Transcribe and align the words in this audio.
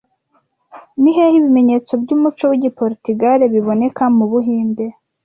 Ni 1.01 1.11
hehe 1.15 1.33
ibimenyetso 1.39 1.91
byumuco 2.01 2.43
wigiportigale 2.51 3.43
biboneka 3.53 4.03
mubuhinde 4.17 4.85